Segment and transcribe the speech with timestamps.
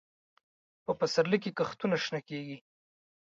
[0.83, 2.57] په پسرلي کې کښتونه شنه کېږي.